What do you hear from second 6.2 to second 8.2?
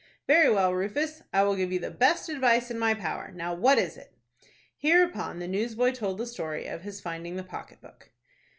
story of his finding the pocket book.